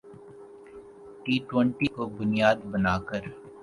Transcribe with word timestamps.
T 1.23 1.35
twenty 1.47 1.87
کو 1.95 2.03
بنیاد 2.17 2.57
بنا 2.71 2.95
کر 3.07 3.23